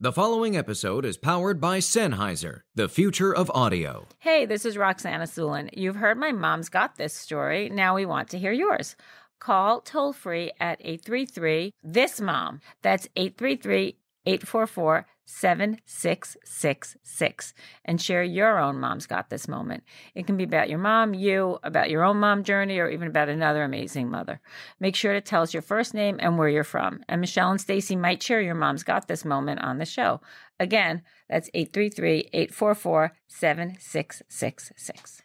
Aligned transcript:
The 0.00 0.12
following 0.12 0.56
episode 0.56 1.04
is 1.04 1.16
powered 1.16 1.60
by 1.60 1.78
Sennheiser, 1.78 2.60
the 2.72 2.88
future 2.88 3.34
of 3.34 3.50
audio. 3.52 4.06
Hey, 4.20 4.46
this 4.46 4.64
is 4.64 4.76
Roxanne 4.78 5.22
Assoulin. 5.22 5.70
You've 5.72 5.96
heard 5.96 6.16
my 6.16 6.30
mom's 6.30 6.68
got 6.68 6.94
this 6.94 7.12
story. 7.12 7.68
Now 7.68 7.96
we 7.96 8.06
want 8.06 8.28
to 8.28 8.38
hear 8.38 8.52
yours. 8.52 8.94
Call 9.40 9.80
toll 9.80 10.12
free 10.12 10.52
at 10.60 10.78
833 10.82 11.72
This 11.82 12.20
Mom. 12.20 12.60
That's 12.80 13.08
833 13.16 13.96
844 14.24 15.04
7666 15.28 17.54
and 17.84 18.00
share 18.00 18.22
your 18.22 18.58
own 18.58 18.80
Mom's 18.80 19.06
Got 19.06 19.28
This 19.28 19.46
moment. 19.46 19.84
It 20.14 20.26
can 20.26 20.38
be 20.38 20.44
about 20.44 20.70
your 20.70 20.78
mom, 20.78 21.12
you, 21.12 21.58
about 21.62 21.90
your 21.90 22.02
own 22.02 22.16
mom 22.16 22.44
journey, 22.44 22.78
or 22.78 22.88
even 22.88 23.08
about 23.08 23.28
another 23.28 23.62
amazing 23.62 24.10
mother. 24.10 24.40
Make 24.80 24.96
sure 24.96 25.12
to 25.12 25.20
tell 25.20 25.42
us 25.42 25.52
your 25.52 25.62
first 25.62 25.92
name 25.92 26.16
and 26.18 26.38
where 26.38 26.48
you're 26.48 26.64
from. 26.64 27.04
And 27.08 27.20
Michelle 27.20 27.50
and 27.50 27.60
Stacy 27.60 27.94
might 27.94 28.22
share 28.22 28.40
your 28.40 28.54
Mom's 28.54 28.84
Got 28.84 29.06
This 29.06 29.26
moment 29.26 29.60
on 29.60 29.76
the 29.76 29.84
show. 29.84 30.22
Again, 30.58 31.02
that's 31.28 31.50
833 31.52 32.30
844 32.32 33.12
7666. 33.28 35.22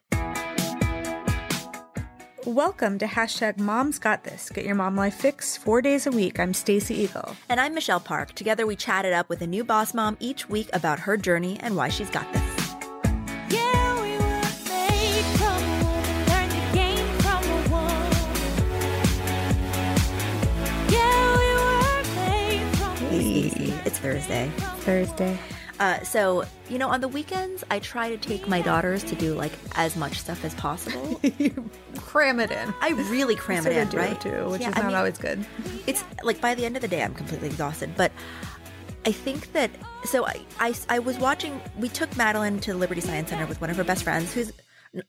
Welcome 2.46 3.00
to 3.00 3.06
hashtag 3.06 3.58
Mom's 3.58 4.00
Got 4.00 4.26
This. 4.26 4.50
Get 4.50 4.66
your 4.66 4.76
mom 4.76 4.98
life 4.98 5.14
fix 5.16 5.56
four 5.56 5.82
days 5.82 6.06
a 6.06 6.12
week. 6.12 6.40
I'm 6.42 6.54
Stacy 6.54 6.96
Igel. 7.08 7.36
And 7.48 7.58
I'm 7.60 7.74
Michelle 7.74 8.02
Park. 8.02 8.34
Together 8.34 8.68
we 8.68 8.76
chatted 8.76 9.14
up 9.14 9.30
with 9.30 9.42
a 9.42 9.48
new 9.48 9.64
boss 9.64 9.94
mom 9.94 10.18
each 10.20 10.50
week 10.50 10.70
about 10.74 11.00
her 11.00 11.16
journey 11.16 11.58
and 11.62 11.78
why 11.78 11.88
she's 11.88 12.10
got 12.10 12.32
this. 12.34 12.44
Yeah, 13.50 14.02
we 14.02 14.12
were 14.18 14.42
made 14.68 15.24
from 15.38 15.64
a 15.64 15.84
woman, 15.86 16.26
learned 16.28 16.52
the 16.52 16.74
game 16.74 17.08
from 17.22 17.44
a 17.46 17.70
woman. 17.70 18.12
Yeah, 20.90 21.38
we 21.40 21.48
were 21.64 22.04
made 22.20 22.68
from 22.76 22.92
a 22.92 23.22
Stacy, 23.22 23.74
It's 23.86 24.00
Thursday. 24.00 24.52
Thursday. 24.80 25.40
Uh, 25.80 26.02
so, 26.04 26.46
you 26.70 26.78
know, 26.78 26.88
on 26.90 27.02
the 27.02 27.08
weekends, 27.08 27.64
I 27.72 27.80
try 27.80 28.10
to 28.10 28.18
take 28.18 28.48
my 28.48 28.62
daughters 28.62 29.04
to 29.06 29.16
do 29.16 29.34
like 29.34 29.52
as 29.76 29.96
much 29.96 30.20
stuff 30.20 30.46
as 30.46 30.54
possible. 30.56 31.20
Cram 31.98 32.40
it 32.40 32.52
in. 32.52 32.74
I 32.82 32.90
really 33.10 33.36
cram 33.36 33.66
it 33.66 33.74
in, 33.74 33.90
do 33.90 33.98
right? 33.98 34.20
too, 34.22 34.50
which 34.50 34.62
Yeah, 34.62 34.70
is 34.70 34.76
I 34.78 34.82
not 34.82 34.88
mean, 34.88 34.96
always 34.96 35.18
good. 35.18 35.46
It's 35.88 36.04
like 36.24 36.40
by 36.40 36.54
the 36.56 36.66
end 36.66 36.76
of 36.76 36.82
the 36.82 36.88
day, 36.88 37.02
I'm 37.04 37.14
completely 37.16 37.48
exhausted. 37.48 37.92
But 37.98 38.12
I 39.06 39.12
think 39.12 39.52
that 39.54 39.72
so 40.06 40.26
I, 40.26 40.46
I 40.60 40.74
I 40.90 41.00
was 41.00 41.18
watching. 41.18 41.60
We 41.80 41.90
took 41.90 42.16
Madeline 42.16 42.60
to 42.62 42.74
the 42.74 42.78
Liberty 42.78 43.02
Science 43.02 43.30
Center 43.30 43.46
with 43.48 43.60
one 43.60 43.70
of 43.70 43.78
her 43.78 43.84
best 43.84 44.04
friends, 44.04 44.34
who's 44.34 44.54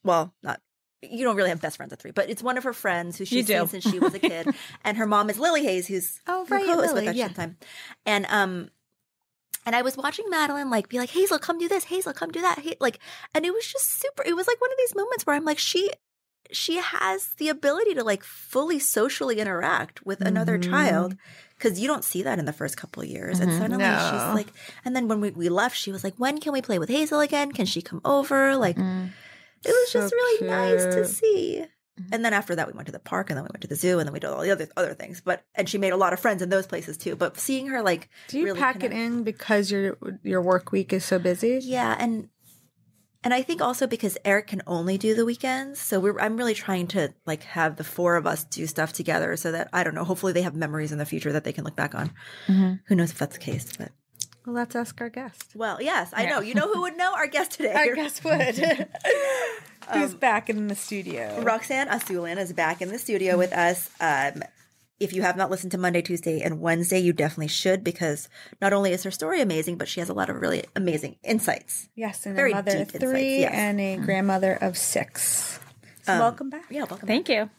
well, 0.03 0.35
not. 0.43 0.61
You 1.03 1.23
don't 1.27 1.37
really 1.37 1.51
have 1.51 1.61
best 1.61 1.77
friends 1.77 1.93
at 1.93 1.99
three, 2.01 2.13
but 2.13 2.31
it's 2.31 2.43
one 2.43 2.57
of 2.57 2.65
her 2.65 2.73
friends 2.73 3.19
who 3.19 3.27
she's 3.27 3.47
You 3.49 3.59
seen 3.59 3.67
since 3.69 3.85
she 3.85 3.99
was 3.99 4.15
a 4.15 4.19
kid, 4.19 4.49
and 4.85 4.97
her 4.97 5.07
mom 5.07 5.29
is 5.29 5.39
Lily 5.39 5.63
Hayes, 5.63 5.87
who's 5.87 6.19
Oh, 6.27 6.47
who 6.47 6.55
right, 6.55 6.65
co-hosts 6.65 6.95
Lily, 6.95 7.07
with 7.07 7.11
us 7.11 7.17
yeah. 7.17 7.27
sometime. 7.27 7.59
And 8.07 8.25
um, 8.31 8.71
and 9.67 9.75
I 9.75 9.83
was 9.83 9.97
watching 9.97 10.27
Madeline 10.29 10.71
like 10.71 10.89
be 10.89 10.99
like, 10.99 11.11
Hazel, 11.11 11.39
come 11.39 11.59
do 11.59 11.69
this. 11.69 11.85
Hazel, 11.85 12.13
come 12.13 12.31
do 12.31 12.41
that. 12.43 12.59
Hey, 12.61 12.77
like, 12.81 12.99
and 13.35 13.45
it 13.45 13.53
was 13.53 13.67
just 13.67 14.01
super. 14.01 14.23
It 14.25 14.35
was 14.37 14.47
like 14.47 14.61
one 14.61 14.71
of 14.73 14.79
these 14.79 14.95
moments 14.95 15.27
where 15.27 15.37
I'm 15.37 15.45
like, 15.45 15.59
she 15.59 15.91
she 16.53 16.77
has 16.77 17.31
the 17.39 17.49
ability 17.49 17.95
to 17.95 18.05
like 18.05 18.23
fully 18.23 18.79
socially 18.79 19.41
interact 19.41 20.05
with 20.05 20.21
another 20.21 20.59
Mm-hmm. 20.59 20.71
child 20.71 21.17
because 21.57 21.81
you 21.81 21.89
don't 21.89 22.05
see 22.05 22.23
that 22.23 22.39
in 22.39 22.45
the 22.45 22.53
first 22.53 22.77
couple 22.77 23.03
of 23.03 23.09
years 23.09 23.41
and 23.41 23.51
suddenly 23.51 23.79
No. 23.85 23.97
she's 24.11 24.35
like 24.35 24.49
and 24.85 24.95
then 24.95 25.09
when 25.09 25.21
we, 25.23 25.31
we 25.31 25.49
left 25.49 25.75
she 25.77 25.91
was 25.91 26.05
like 26.05 26.15
when 26.17 26.39
can 26.41 26.53
we 26.53 26.61
play 26.61 26.79
with 26.79 26.91
hazel 26.91 27.21
again 27.21 27.51
can 27.53 27.65
she 27.65 27.81
come 27.81 28.03
over 28.05 28.57
like 28.57 28.77
Mm. 28.77 29.09
it 29.65 29.69
was 29.69 29.89
So 29.91 30.01
just 30.01 30.13
really 30.13 30.47
nice 30.49 30.85
to 30.85 31.01
cute. 31.27 31.71
See 31.99 32.05
and 32.13 32.25
then 32.25 32.33
after 32.33 32.55
that 32.57 32.67
we 32.67 32.73
went 32.73 32.87
to 32.87 32.93
the 32.93 32.99
park 32.99 33.31
and 33.31 33.37
then 33.37 33.45
we 33.45 33.49
went 33.53 33.63
to 33.63 33.69
the 33.69 33.77
zoo 33.77 33.99
and 33.99 34.07
then 34.07 34.13
we 34.13 34.21
did 34.21 34.31
all 34.31 34.43
the 34.43 34.51
other 34.51 34.69
other 34.77 34.95
things 34.95 35.21
but 35.21 35.45
and 35.55 35.69
she 35.69 35.79
made 35.79 35.93
a 35.93 35.97
lot 35.97 36.13
of 36.13 36.21
friends 36.21 36.43
in 36.43 36.49
those 36.49 36.67
places 36.67 36.97
too 36.97 37.15
but 37.17 37.37
seeing 37.39 37.67
her 37.69 37.83
like 37.83 38.09
Do 38.29 38.39
you 38.39 38.47
really 38.47 38.59
pack 38.61 38.81
connect- 38.81 38.95
it 38.95 38.97
in 38.99 39.23
because 39.25 39.71
your 39.71 39.97
your 40.23 40.43
work 40.43 40.73
week 40.73 40.93
is 40.93 41.05
so 41.05 41.19
busy? 41.19 41.59
yeah, 41.63 41.97
and 41.99 42.29
and 43.23 43.33
I 43.33 43.41
think 43.41 43.63
also 43.63 43.87
because 43.87 44.19
Eric 44.23 44.49
can 44.49 44.61
only 44.67 44.99
do 44.99 45.15
the 45.15 45.25
weekends, 45.25 45.81
so 45.81 45.99
we're 45.99 46.21
I'm 46.21 46.37
really 46.37 46.53
trying 46.53 46.89
to 46.89 47.15
like 47.25 47.43
have 47.45 47.77
the 47.77 47.85
four 47.85 48.17
of 48.17 48.27
us 48.27 48.45
do 48.45 48.67
stuff 48.67 48.93
together, 48.93 49.35
so 49.39 49.51
that 49.51 49.71
I 49.73 49.83
don't 49.83 49.95
know. 49.95 50.05
Hopefully, 50.05 50.35
they 50.35 50.43
have 50.43 50.55
memories 50.55 50.93
in 50.93 50.99
the 50.99 51.07
future 51.07 51.33
that 51.33 51.43
they 51.43 51.53
can 51.55 51.65
look 51.65 51.75
back 51.75 51.95
on. 51.95 52.09
Mm-hmm. 52.49 52.73
Who 52.87 52.95
knows 52.95 53.13
if 53.13 53.19
that's 53.19 53.39
the 53.39 53.43
case? 53.43 53.75
But 53.79 53.93
Well, 54.47 54.55
let's 54.55 54.77
ask 54.77 55.01
our 55.01 55.09
guest. 55.09 55.53
well, 55.55 55.81
yes, 55.81 56.11
I 56.13 56.27
know. 56.27 56.41
You 56.41 56.55
know 56.55 56.71
who 56.71 56.83
would 56.83 56.97
know? 56.99 57.15
Our 57.15 57.27
guest 57.27 57.53
today, 57.53 57.73
Our 57.77 57.95
guest 57.95 58.23
would. 58.25 58.89
Who's 59.93 60.15
back 60.15 60.51
in 60.51 60.69
the 60.69 60.75
studio? 60.75 61.41
Roxanne 61.43 61.89
Assoulin 61.89 62.37
is 62.39 62.53
back 62.53 62.83
in 62.83 62.89
the 62.89 62.99
studio 62.99 63.39
with 63.39 63.53
us. 63.53 63.91
Um, 64.01 64.43
if 65.01 65.13
you 65.13 65.23
have 65.23 65.37
not 65.37 65.51
listened 65.51 65.73
to 65.73 65.79
Monday, 65.79 66.03
Tuesday, 66.03 66.41
and 66.41 66.61
Wednesday, 66.61 66.99
you 66.99 67.13
definitely 67.13 67.49
should 67.49 67.83
because 67.85 68.29
not 68.61 68.73
only 68.73 68.93
is 68.93 69.03
her 69.03 69.11
story 69.11 69.41
amazing, 69.41 69.77
but 69.77 69.89
she 69.89 70.01
has 70.01 70.09
a 70.09 70.15
lot 70.15 70.31
of 70.31 70.37
really 70.41 70.65
amazing 70.77 71.17
insights. 71.23 71.89
Yes, 71.95 72.25
and 72.27 72.37
Very 72.37 72.53
a 72.53 72.57
mother 72.57 72.83
of 72.83 72.91
three 72.91 73.41
yes. 73.41 73.53
and 73.53 73.81
a 73.81 73.97
grandmother 73.97 74.55
of 74.61 74.79
six. 74.79 75.59
So 76.03 76.13
Um, 76.13 76.19
welcome 76.19 76.51
back. 76.51 76.67
Yeah, 76.71 76.85
welcome. 76.85 77.09
Thank 77.09 77.29
you. 77.29 77.51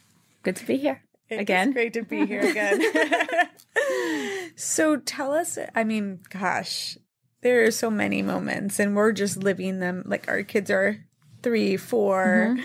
Good 0.44 0.56
to 0.58 0.66
be 0.66 0.78
here 0.78 1.02
Again. 1.32 1.72
great 1.72 1.94
to 1.94 2.04
be 2.04 2.26
here 2.26 2.42
again. 2.42 2.82
so 4.56 4.98
tell 4.98 5.34
us, 5.34 5.58
I 5.74 5.84
mean, 5.84 6.20
gosh, 6.30 6.98
there 7.42 7.64
are 7.66 7.72
so 7.72 7.90
many 7.90 8.22
moments, 8.22 8.80
and 8.80 8.96
we're 8.96 9.12
just 9.12 9.38
living 9.38 9.80
them. 9.80 10.04
Like 10.06 10.28
our 10.28 10.44
kids 10.44 10.70
are 10.70 11.04
three, 11.44 11.78
four, 11.78 12.58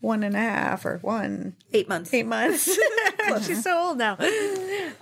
one 0.00 0.22
and 0.22 0.34
a 0.34 0.38
half, 0.40 0.84
or 0.84 0.98
one, 0.98 1.54
Eight 1.72 1.88
months. 1.88 2.12
eight 2.14 2.26
months. 2.26 2.78
She's 3.46 3.62
so 3.62 3.78
old 3.78 3.98
now. 3.98 4.16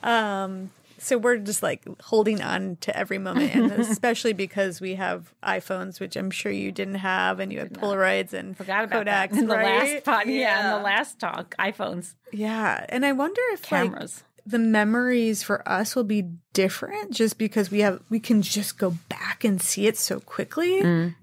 Um, 0.03 0.71
so 0.99 1.19
we're 1.19 1.37
just 1.39 1.62
like 1.62 1.83
holding 2.03 2.43
on 2.43 2.77
to 2.83 2.97
every 2.97 3.19
moment, 3.19 3.55
and 3.55 3.73
especially 3.81 4.33
because 4.33 4.81
we 4.81 4.95
have 4.95 5.33
iPhones, 5.43 6.01
which 6.01 6.17
I'm 6.17 6.31
sure 6.31 6.51
you 6.53 6.73
didn't 6.73 6.97
have, 6.97 7.41
and 7.41 7.53
you 7.53 7.59
have 7.61 7.71
Polaroids 7.71 8.33
and 8.33 8.57
Forgot 8.57 8.84
about 8.84 9.07
Kodaks, 9.07 9.31
that 9.31 9.33
in 9.39 9.47
the 9.47 9.55
last 9.55 10.05
pod, 10.05 10.27
yeah. 10.27 10.65
in 10.75 10.79
the 10.79 10.84
last 10.84 11.19
talk. 11.19 11.55
iPhones, 11.59 12.15
Yeah, 12.33 12.84
and 12.89 13.05
I 13.05 13.12
wonder 13.12 13.41
if 13.53 13.71
like, 13.71 13.91
cameras. 13.91 14.25
the 14.47 14.59
memories 14.59 15.43
for 15.43 15.67
us 15.69 15.95
will 15.97 16.05
be 16.05 16.31
different 16.53 17.13
just 17.13 17.37
because 17.39 17.71
we 17.71 17.81
have 17.81 18.01
we 18.09 18.21
can 18.21 18.43
just 18.43 18.78
go 18.78 18.95
back 19.09 19.45
and 19.45 19.61
see 19.61 19.87
it 19.87 19.97
so 19.97 20.21
quickly. 20.21 20.83
Mm. 20.83 21.15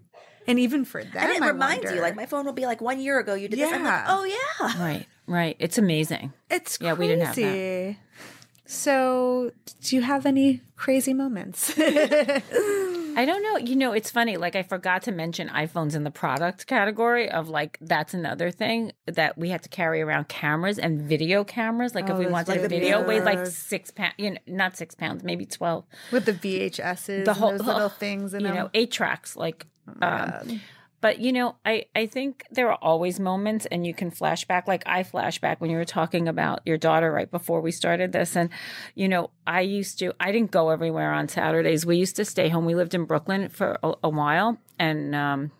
And 0.46 0.60
even 0.60 0.84
for 0.84 1.02
that, 1.02 1.16
And 1.16 1.32
it 1.32 1.42
I 1.42 1.48
reminds 1.48 1.90
you, 1.90 2.02
like 2.02 2.18
my 2.18 2.26
phone 2.26 2.46
will 2.46 2.52
be 2.52 2.66
like 2.66 2.82
one 2.82 3.00
year 3.00 3.18
ago 3.18 3.34
you 3.34 3.48
did 3.48 3.60
this. 3.60 3.72
I'm 3.72 3.82
like, 3.84 3.94
Yeah. 3.94 4.06
oh 4.10 4.24
yeah. 4.26 4.84
right, 4.84 5.06
right. 5.26 5.56
It's 5.58 5.78
amazing. 5.78 6.34
it's 6.52 6.78
Yeah, 6.82 6.96
crazy. 6.96 7.00
we 7.00 7.08
didn't 7.08 7.26
have 7.28 7.36
that. 7.38 7.96
So, 8.66 9.51
do 9.81 9.96
you 9.96 10.01
have 10.01 10.25
any 10.25 10.62
crazy 10.78 11.13
moments? 11.13 11.74
I 13.16 13.25
don't 13.25 13.44
know. 13.44 13.57
You 13.57 13.75
know, 13.75 13.91
it's 13.91 14.09
funny. 14.09 14.38
Like 14.38 14.56
I 14.56 14.63
forgot 14.63 15.03
to 15.03 15.12
mention 15.12 15.50
iPhones 15.50 15.96
in 15.96 16.03
the 16.03 16.12
product 16.12 16.66
category 16.66 17.29
of 17.29 17.50
like 17.50 17.78
that's 17.81 18.13
another 18.13 18.51
thing 18.51 18.91
that 19.06 19.38
we 19.38 19.50
had 19.50 19.62
to 19.63 19.69
carry 19.69 20.01
around 20.01 20.29
cameras 20.29 20.79
and 20.79 21.01
video 21.01 21.44
cameras. 21.44 21.94
Like 21.94 22.09
Oh, 22.09 22.13
if 22.13 22.19
we 22.19 22.25
wanted 22.25 22.47
like 22.50 22.62
a 22.62 22.68
video, 22.68 23.06
weighed 23.06 23.24
like 23.24 23.46
six 23.46 23.91
pounds. 23.91 24.16
You 24.18 24.31
know, 24.31 24.38
not 24.47 24.78
six 24.78 24.95
pounds, 24.95 25.24
maybe 25.24 25.45
twelve. 25.45 25.85
With 26.12 26.25
the 26.25 26.34
VHSs, 26.34 27.25
The 27.25 27.34
whole 27.34 27.50
and 27.50 27.59
those 27.59 27.68
little 27.74 27.90
things, 27.90 28.34
and 28.34 28.44
you 28.45 28.53
know, 28.53 28.69
eight 28.74 28.91
tracks. 28.91 29.35
Like, 29.35 29.68
um, 29.88 30.00
God. 30.00 30.59
But 31.03 31.19
you 31.19 31.34
know, 31.34 31.58
I 31.66 31.88
I 31.94 32.06
think 32.06 32.46
there 32.50 32.72
are 32.72 32.80
always 32.81 33.19
moments, 33.19 33.66
and 33.66 33.86
you 33.86 33.94
can 33.94 34.09
flashback. 34.09 34.69
Like 34.69 34.84
I 34.86 35.03
flashback 35.03 35.59
when 35.59 35.69
you 35.69 35.75
were 35.75 35.84
talking 35.84 36.30
about 36.30 36.62
your 36.66 36.78
daughter 36.78 37.12
right 37.12 37.30
before 37.30 37.59
we 37.59 37.72
started 37.72 38.14
this, 38.14 38.38
and 38.38 38.50
you 38.96 39.09
know, 39.09 39.30
I 39.46 39.62
used 39.62 40.00
to. 40.00 40.13
I 40.22 40.31
didn't 40.31 40.52
go 40.52 40.69
everywhere 40.69 41.12
on 41.12 41.28
Saturdays. 41.28 41.86
We 41.86 41.97
used 41.97 42.16
to 42.16 42.24
stay 42.24 42.47
home. 42.47 42.63
We 42.63 42.74
lived 42.74 42.94
in 42.96 43.03
Brooklyn 43.03 43.50
for 43.50 43.78
a, 43.84 43.96
a 44.06 44.09
while, 44.09 44.58
and 44.80 45.13
um, 45.13 45.52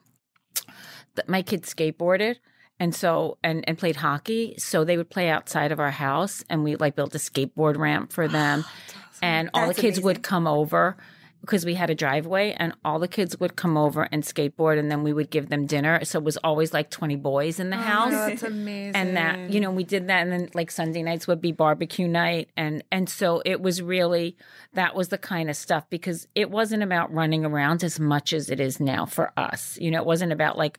th- 1.18 1.28
my 1.28 1.42
kids 1.42 1.74
skateboarded. 1.74 2.38
And 2.80 2.96
so, 2.96 3.38
and, 3.44 3.64
and 3.68 3.78
played 3.78 3.98
hockey. 3.98 4.56
So 4.58 4.84
they 4.84 4.98
would 4.98 5.10
play 5.10 5.30
outside 5.30 5.72
of 5.72 5.80
our 5.80 5.92
house 5.92 6.44
and 6.50 6.64
we 6.64 6.76
like 6.76 6.96
built 6.96 7.14
a 7.16 7.20
skateboard 7.20 7.78
ramp 7.78 8.12
for 8.12 8.28
them. 8.28 8.66
and 9.22 9.50
all 9.54 9.68
That's 9.68 9.78
the 9.78 9.82
kids 9.82 9.98
amazing. 10.00 10.06
would 10.06 10.24
come 10.24 10.48
over 10.48 10.98
because 11.44 11.66
we 11.66 11.74
had 11.74 11.90
a 11.90 11.96
driveway 11.96 12.54
and 12.58 12.74
all 12.86 13.00
the 13.00 13.08
kids 13.08 13.38
would 13.38 13.58
come 13.58 13.76
over 13.78 14.08
and 14.14 14.24
skateboard 14.24 14.80
and 14.80 14.90
then 14.90 15.04
we 15.04 15.12
would 15.12 15.30
give 15.30 15.50
them 15.50 15.66
dinner. 15.66 16.04
So 16.06 16.18
it 16.20 16.24
was 16.24 16.38
always 16.38 16.72
like 16.72 16.90
20 16.90 17.18
boys 17.18 17.60
in 17.60 17.70
the 17.70 17.76
oh, 17.76 17.82
house 17.82 18.14
Oh, 18.14 18.28
that's 18.30 18.44
amazing. 18.44 18.96
and 18.96 19.18
that 19.18 19.52
you 19.52 19.60
know 19.60 19.72
we 19.72 19.84
did 19.84 20.08
that 20.08 20.22
and 20.24 20.32
then 20.32 20.50
like 20.54 20.72
sunday 20.72 21.04
nights 21.04 21.28
would 21.28 21.42
be 21.42 21.52
barbecue 21.52 22.08
night 22.08 22.50
and 22.56 22.82
and 22.92 23.10
so 23.10 23.42
it 23.46 23.62
was 23.62 23.82
really 23.82 24.38
that 24.74 24.96
was 24.96 25.10
the 25.10 25.18
kind 25.18 25.50
of 25.50 25.56
stuff 25.58 25.90
because 25.90 26.28
it 26.34 26.50
wasn't 26.50 26.82
about 26.82 27.14
running 27.14 27.44
around 27.46 27.84
as 27.84 28.00
much 28.00 28.32
as 28.32 28.50
it 28.50 28.60
is 28.62 28.80
now 28.80 29.06
for 29.06 29.32
us 29.38 29.78
you 29.82 29.92
know 29.92 30.00
it 30.00 30.06
wasn't 30.06 30.32
about 30.32 30.58
like 30.58 30.78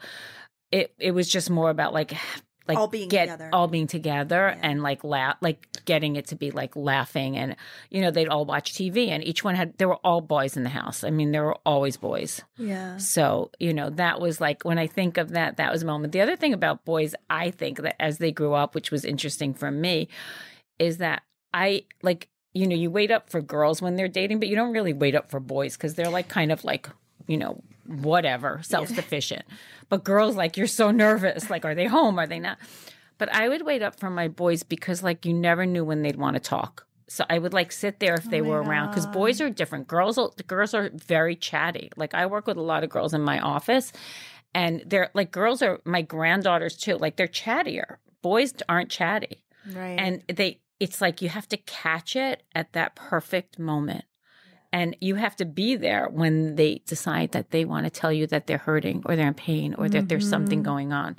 it 0.73 0.95
it 0.99 1.11
was 1.13 1.29
just 1.29 1.51
more 1.51 1.69
about 1.71 1.93
like 1.93 2.13
like 2.67 2.79
All 2.79 2.89
being 2.89 3.09
get 3.09 3.25
together. 3.27 3.51
all 3.53 3.69
being 3.69 3.87
together 3.87 4.47
and 4.63 4.83
like 4.83 5.05
laugh 5.05 5.37
like 5.43 5.67
getting 5.85 6.17
it 6.17 6.29
to 6.29 6.37
be 6.37 6.51
like 6.51 6.75
laughing 6.77 7.37
and 7.37 7.57
you 7.91 8.01
know 8.01 8.11
they'd 8.11 8.29
all 8.29 8.45
watch 8.47 8.73
tv 8.73 9.09
and 9.09 9.23
each 9.23 9.45
one 9.45 9.55
had 9.55 9.77
there 9.77 9.89
were 9.89 9.99
all 10.05 10.21
boys 10.23 10.57
in 10.57 10.63
the 10.63 10.71
house 10.71 11.05
i 11.05 11.11
mean 11.11 11.31
there 11.33 11.45
were 11.45 11.59
always 11.67 11.97
boys 11.99 12.41
Yeah. 12.57 12.97
so, 12.97 13.51
you 13.59 13.75
know, 13.75 13.91
that 13.91 14.21
was 14.21 14.41
like 14.41 14.65
when 14.65 14.79
I 14.79 14.87
think 14.87 15.19
of 15.19 15.31
that, 15.33 15.57
that 15.59 15.71
was 15.73 15.83
a 15.83 15.87
moment. 15.87 16.13
The 16.13 16.21
other 16.23 16.37
thing 16.37 16.53
about 16.55 16.85
boys, 16.85 17.15
I 17.29 17.51
think 17.51 17.83
that 17.83 18.01
as 18.01 18.19
they 18.19 18.33
grew 18.33 18.55
up, 18.55 18.75
which 18.75 18.91
was 18.91 19.05
interesting 19.05 19.53
for 19.55 19.71
me, 19.71 20.09
is 20.79 20.99
that 20.99 21.23
I 21.53 21.85
like 22.03 22.29
you 22.55 22.67
know, 22.69 22.77
you 22.77 22.89
wait 22.91 23.11
up 23.11 23.29
for 23.31 23.41
girls 23.43 23.83
when 23.83 23.97
they're 23.97 24.07
dating, 24.09 24.39
but 24.39 24.49
you 24.49 24.55
don't 24.55 24.73
really 24.73 24.93
wait 24.93 25.15
up 25.17 25.29
for 25.31 25.41
boys 25.41 25.77
because 25.77 25.95
they're 25.97 26.09
like 26.09 26.29
kind 26.29 26.53
of 26.53 26.63
like, 26.65 26.89
you 27.27 27.37
know, 27.37 27.61
whatever, 27.87 28.61
self 28.63 28.89
sufficient. 28.89 29.45
But 29.89 30.05
girls, 30.05 30.37
like, 30.37 30.57
you're 30.57 30.67
so 30.67 30.91
nervous. 30.91 31.51
Like, 31.51 31.65
are 31.65 31.75
they 31.75 31.87
home? 31.87 32.19
Are 32.19 32.27
they 32.27 32.39
not? 32.41 32.59
But 33.19 33.33
I 33.33 33.49
would 33.49 33.63
wait 33.63 33.83
up 33.83 34.01
for 34.01 34.11
my 34.11 34.29
boys 34.29 34.63
because, 34.63 35.03
like, 35.03 35.25
you 35.25 35.33
never 35.33 35.67
knew 35.67 35.85
when 35.85 36.03
they'd 36.03 36.17
want 36.17 36.35
to 36.35 36.41
talk. 36.41 36.87
So 37.07 37.25
I 37.29 37.39
would 37.39 37.53
like 37.53 37.71
sit 37.71 38.01
there 38.01 38.15
if 38.15 38.25
they 38.25 38.41
oh 38.41 38.45
were 38.45 38.63
around 38.63 38.89
because 38.89 39.07
boys 39.07 39.41
are 39.41 39.51
different. 39.51 39.87
Girls, 39.87 40.17
are- 40.17 40.31
the 40.37 40.43
girls 40.43 40.73
are 40.73 40.91
very 40.95 41.37
chatty. 41.37 41.91
Like 41.97 42.15
I 42.15 42.25
work 42.27 42.47
with 42.47 42.57
a 42.57 42.63
lot 42.63 42.83
of 42.83 42.89
girls 42.89 43.13
in 43.13 43.21
my 43.21 43.39
office, 43.41 43.93
and 44.55 44.83
they're 44.87 45.11
like 45.15 45.31
girls 45.31 45.61
are 45.63 45.81
my 45.85 46.01
granddaughters 46.01 46.77
too. 46.79 46.97
Like 46.97 47.17
they're 47.17 47.29
chattier. 47.29 47.97
Boys 48.23 48.55
aren't 48.71 48.91
chatty 48.91 49.45
Right. 49.71 49.99
and 50.01 50.23
they 50.35 50.61
it's 50.81 51.03
like 51.03 51.21
you 51.21 51.29
have 51.29 51.47
to 51.51 51.59
catch 51.59 52.17
it 52.17 52.43
at 52.55 52.73
that 52.73 52.97
perfect 52.97 53.59
moment 53.59 54.07
and 54.75 54.97
you 55.01 55.15
have 55.15 55.37
to 55.37 55.45
be 55.45 55.77
there 55.77 56.09
when 56.11 56.57
they 56.57 56.83
decide 56.87 57.31
that 57.33 57.51
they 57.53 57.65
want 57.65 57.85
to 57.87 57.91
tell 58.01 58.13
you 58.13 58.27
that 58.27 58.47
they're 58.47 58.59
hurting 58.71 59.03
or 59.07 59.15
they're 59.17 59.29
in 59.29 59.35
pain 59.35 59.75
or 59.79 59.89
that 59.89 60.09
there's 60.09 60.29
something 60.29 60.59
Mm-hmm. 60.61 60.73
going 60.73 60.93
on 60.93 61.11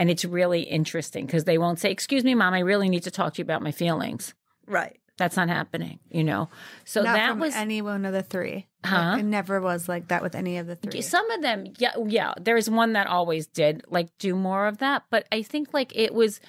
and 0.00 0.10
it's 0.10 0.24
really 0.24 0.62
interesting 0.62 1.26
because 1.26 1.44
they 1.44 1.58
won't 1.58 1.78
say 1.78 1.90
excuse 1.90 2.24
me 2.24 2.34
mom 2.34 2.54
i 2.54 2.60
really 2.72 2.88
need 2.88 3.04
to 3.04 3.10
talk 3.18 3.34
to 3.34 3.38
you 3.38 3.44
about 3.44 3.62
my 3.62 3.72
feelings 3.72 4.34
Right. 4.66 4.96
that's 5.16 5.36
not 5.36 5.48
happening 5.48 5.98
you 6.10 6.24
know 6.24 6.48
so 6.84 7.02
Not 7.02 7.14
that 7.16 7.38
was 7.38 7.54
any 7.54 7.80
one 7.82 8.04
of 8.04 8.12
the 8.12 8.22
three. 8.34 8.66
Huh? 8.84 8.96
Like, 9.12 9.20
it 9.20 9.24
never 9.24 9.60
was 9.60 9.88
like 9.88 10.08
that 10.08 10.22
with 10.22 10.34
any 10.36 10.58
of 10.58 10.66
the 10.68 10.76
three. 10.76 11.02
Some 11.02 11.28
of 11.32 11.42
them, 11.42 11.64
yeah, 11.78 11.94
yeah. 12.06 12.32
There's 12.40 12.70
one 12.70 12.92
that 12.92 13.08
always 13.08 13.48
did 13.48 13.82
like 13.90 14.08
do 14.18 14.36
more 14.36 14.68
of 14.68 14.78
that, 14.78 15.02
but 15.10 15.26
I 15.32 15.42
think 15.42 15.74
like 15.74 15.90
it 15.96 16.14
was 16.14 16.40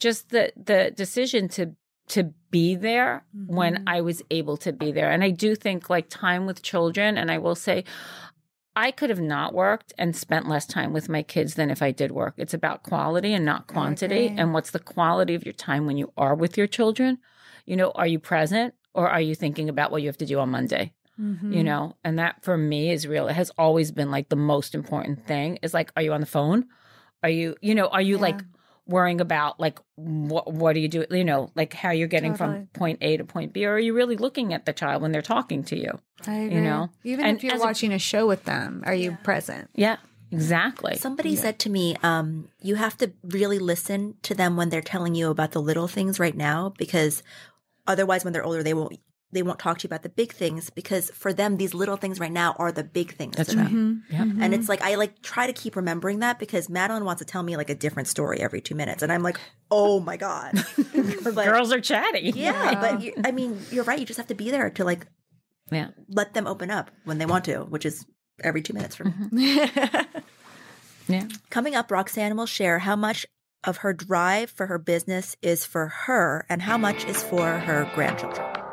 just 0.00 0.30
the 0.30 0.52
the 0.56 0.90
decision 0.96 1.48
to 1.50 1.76
to 2.08 2.32
be 2.50 2.76
there 2.76 3.24
when 3.46 3.84
I 3.86 4.00
was 4.00 4.22
able 4.30 4.56
to 4.58 4.72
be 4.72 4.92
there, 4.92 5.10
and 5.10 5.22
I 5.24 5.30
do 5.30 5.54
think 5.54 5.90
like 5.90 6.08
time 6.08 6.46
with 6.46 6.62
children, 6.62 7.18
and 7.18 7.30
I 7.30 7.38
will 7.38 7.56
say. 7.56 7.84
I 8.78 8.90
could 8.90 9.08
have 9.08 9.22
not 9.22 9.54
worked 9.54 9.94
and 9.96 10.14
spent 10.14 10.50
less 10.50 10.66
time 10.66 10.92
with 10.92 11.08
my 11.08 11.22
kids 11.22 11.54
than 11.54 11.70
if 11.70 11.80
I 11.80 11.92
did 11.92 12.12
work. 12.12 12.34
It's 12.36 12.52
about 12.52 12.82
quality 12.82 13.32
and 13.32 13.42
not 13.42 13.68
quantity. 13.68 14.26
agree. 14.26 14.38
And 14.38 14.52
what's 14.52 14.70
the 14.70 14.78
quality 14.78 15.34
of 15.34 15.46
your 15.46 15.54
time 15.54 15.86
when 15.86 15.96
you 15.96 16.12
are 16.18 16.34
with 16.34 16.58
your 16.58 16.66
children? 16.66 17.16
You 17.64 17.76
know, 17.76 17.90
are 17.92 18.06
you 18.06 18.18
present 18.18 18.74
or 18.92 19.08
are 19.08 19.22
you 19.22 19.34
thinking 19.34 19.70
about 19.70 19.90
what 19.90 20.02
you 20.02 20.08
have 20.08 20.18
to 20.18 20.26
do 20.26 20.38
on 20.40 20.50
Monday? 20.50 20.92
Mm-hmm. 21.18 21.50
you 21.50 21.64
know 21.64 21.96
and 22.04 22.18
that 22.18 22.44
for 22.44 22.58
me 22.58 22.90
is 22.90 23.06
real 23.06 23.26
it 23.28 23.32
has 23.32 23.50
always 23.56 23.90
been 23.90 24.10
like 24.10 24.28
the 24.28 24.36
most 24.36 24.74
important 24.74 25.26
thing 25.26 25.58
is 25.62 25.72
like 25.72 25.90
are 25.96 26.02
you 26.02 26.12
on 26.12 26.20
the 26.20 26.26
phone 26.26 26.66
are 27.22 27.30
you 27.30 27.56
you 27.62 27.74
know 27.74 27.86
are 27.86 28.02
you 28.02 28.18
like 28.18 28.38
worrying 28.88 29.20
about 29.20 29.58
like 29.58 29.78
what 29.96 30.52
what 30.52 30.74
do 30.74 30.80
you 30.80 30.88
do 30.88 31.04
you 31.10 31.24
know 31.24 31.50
like 31.56 31.74
how 31.74 31.90
you're 31.90 32.06
getting 32.08 32.32
Totally. 32.36 32.58
from 32.58 32.66
point 32.68 32.98
a 33.02 33.16
to 33.16 33.24
point 33.24 33.52
b 33.52 33.66
or 33.66 33.72
are 33.74 33.78
you 33.78 33.92
really 33.94 34.16
looking 34.16 34.54
at 34.54 34.64
the 34.64 34.72
child 34.72 35.02
when 35.02 35.10
they're 35.12 35.22
talking 35.22 35.64
to 35.64 35.76
you 35.76 35.98
I 36.26 36.34
agree. 36.34 36.60
know? 36.60 36.88
even 37.04 37.26
And 37.26 37.36
if 37.36 37.44
you're 37.44 37.54
as 37.54 37.60
a- 37.60 37.64
watching 37.64 37.92
a, 37.92 37.98
show 37.98 38.26
with 38.26 38.44
them, 38.44 38.82
are 38.86 38.94
you 38.94 39.18
present? 39.22 39.70
yeah 39.74 39.96
exactly 40.30 40.96
Somebody 40.96 41.36
said 41.36 41.58
to 41.60 41.70
me, 41.70 41.96
um, 42.02 42.48
you 42.60 42.74
have 42.76 42.96
to 42.98 43.12
really 43.22 43.58
listen 43.58 44.14
to 44.22 44.34
them 44.34 44.56
when 44.56 44.68
they're 44.70 44.82
telling 44.82 45.14
you 45.14 45.30
about 45.30 45.52
the 45.52 45.62
little 45.62 45.88
things 45.88 46.18
right 46.18 46.36
now 46.36 46.72
because 46.78 47.22
otherwise 47.86 48.24
when 48.24 48.32
they're 48.32 48.44
older 48.44 48.62
they 48.62 48.74
won't 48.74 48.98
they 49.36 49.42
won't 49.42 49.58
talk 49.58 49.78
to 49.78 49.84
you 49.84 49.88
about 49.88 50.02
the 50.02 50.08
big 50.08 50.32
things 50.32 50.70
because 50.70 51.10
for 51.10 51.32
them 51.32 51.58
these 51.58 51.74
little 51.74 51.96
things 51.96 52.18
right 52.18 52.32
now 52.32 52.56
are 52.58 52.72
the 52.72 52.82
big 52.82 53.14
things 53.14 53.36
That's 53.36 53.50
to 53.50 53.58
right. 53.58 53.64
them. 53.64 54.04
yeah 54.10 54.20
mm-hmm. 54.24 54.42
And 54.42 54.54
it's 54.54 54.68
like 54.68 54.80
I 54.82 54.94
like 54.94 55.20
try 55.22 55.46
to 55.46 55.52
keep 55.52 55.76
remembering 55.76 56.20
that 56.20 56.38
because 56.38 56.68
Madeline 56.68 57.04
wants 57.04 57.20
to 57.20 57.26
tell 57.26 57.42
me 57.42 57.56
like 57.56 57.68
a 57.70 57.74
different 57.74 58.08
story 58.08 58.40
every 58.40 58.60
two 58.60 58.74
minutes, 58.74 59.02
and 59.02 59.12
I'm 59.12 59.22
like, 59.22 59.38
oh 59.70 60.00
my 60.00 60.16
god, 60.16 60.52
but, 61.22 61.44
girls 61.44 61.72
are 61.72 61.80
chatty 61.80 62.32
yeah. 62.34 62.80
But 62.80 63.02
you, 63.02 63.12
I 63.24 63.30
mean, 63.30 63.60
you're 63.70 63.84
right. 63.84 63.98
You 63.98 64.06
just 64.06 64.16
have 64.18 64.28
to 64.28 64.34
be 64.34 64.50
there 64.50 64.70
to 64.70 64.84
like 64.84 65.06
yeah 65.70 65.88
let 66.08 66.34
them 66.34 66.46
open 66.46 66.70
up 66.70 66.90
when 67.04 67.18
they 67.18 67.26
want 67.26 67.44
to, 67.44 67.60
which 67.60 67.84
is 67.84 68.06
every 68.42 68.62
two 68.62 68.72
minutes 68.72 68.96
for 68.96 69.04
me. 69.04 69.12
Mm-hmm. 69.12 70.18
yeah 71.12 71.28
Coming 71.50 71.74
up, 71.74 71.90
Roxanne 71.90 72.36
will 72.36 72.46
share 72.46 72.80
how 72.80 72.96
much 72.96 73.26
of 73.64 73.78
her 73.78 73.92
drive 73.92 74.50
for 74.50 74.66
her 74.66 74.78
business 74.78 75.36
is 75.42 75.64
for 75.64 75.88
her 75.88 76.46
and 76.48 76.62
how 76.62 76.78
much 76.78 77.04
is 77.04 77.22
for 77.22 77.58
her 77.58 77.90
grandchildren. 77.94 78.65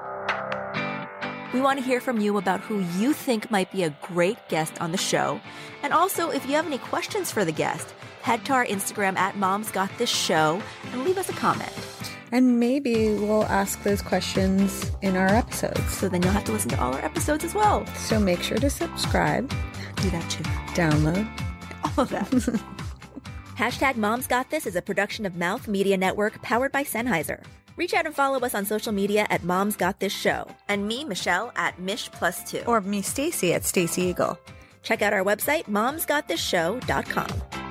We 1.53 1.61
want 1.61 1.79
to 1.79 1.85
hear 1.85 2.01
from 2.01 2.19
you 2.19 2.37
about 2.37 2.61
who 2.61 2.79
you 2.97 3.13
think 3.13 3.51
might 3.51 3.71
be 3.71 3.83
a 3.83 3.91
great 4.01 4.37
guest 4.49 4.79
on 4.81 4.91
the 4.91 4.97
show. 4.97 5.39
And 5.83 5.93
also, 5.93 6.29
if 6.31 6.45
you 6.47 6.53
have 6.53 6.65
any 6.65 6.79
questions 6.79 7.31
for 7.31 7.45
the 7.45 7.51
guest, 7.51 7.93
head 8.23 8.43
to 8.45 8.53
our 8.53 8.65
Instagram 8.65 9.15
at 9.17 9.37
Mom's 9.37 9.69
Got 9.69 9.95
This 9.97 10.09
Show 10.09 10.61
and 10.91 11.03
leave 11.03 11.17
us 11.17 11.29
a 11.29 11.33
comment. 11.33 11.71
and 12.31 12.59
maybe 12.59 13.13
we'll 13.13 13.43
ask 13.45 13.83
those 13.83 14.01
questions 14.01 14.89
in 15.03 15.15
our 15.15 15.27
episodes. 15.27 15.93
So 15.95 16.09
then 16.09 16.23
you'll 16.23 16.31
have 16.31 16.45
to 16.45 16.51
listen 16.51 16.71
to 16.71 16.81
all 16.81 16.93
our 16.95 17.05
episodes 17.05 17.43
as 17.43 17.53
well. 17.53 17.85
So 17.97 18.19
make 18.19 18.41
sure 18.41 18.57
to 18.57 18.69
subscribe, 18.71 19.49
Do 19.97 20.09
that 20.09 20.27
too. 20.31 20.43
download. 20.73 21.27
all 21.83 22.03
of 22.03 22.09
that. 22.09 22.25
Hashtag 23.57 23.97
Mom's 23.97 24.25
Got 24.25 24.49
This 24.49 24.65
is 24.65 24.75
a 24.75 24.81
production 24.81 25.27
of 25.27 25.35
Mouth 25.35 25.67
Media 25.67 25.95
Network 25.95 26.41
powered 26.41 26.71
by 26.71 26.83
Sennheiser. 26.83 27.43
Reach 27.75 27.93
out 27.93 28.05
and 28.05 28.13
follow 28.13 28.39
us 28.39 28.53
on 28.53 28.65
social 28.65 28.91
media 28.91 29.25
at 29.29 29.43
Mom's 29.43 29.75
Got 29.75 29.99
This 29.99 30.13
Show. 30.13 30.47
And 30.67 30.87
me, 30.87 31.03
Michelle, 31.03 31.51
at 31.55 31.79
Mish 31.79 32.11
Plus 32.11 32.43
Two. 32.49 32.61
Or 32.67 32.81
me, 32.81 33.01
Stacy, 33.01 33.53
at 33.53 33.65
Stacy 33.65 34.13
Igel. 34.13 34.37
check 34.83 35.01
out 35.01 35.13
our 35.13 35.23
website, 35.23 35.65
momsgotthisshow.com. 35.65 37.63